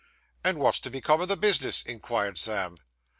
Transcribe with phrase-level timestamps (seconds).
[0.43, 2.77] 'And wot's to become o' the bis'ness?' inquired Sam.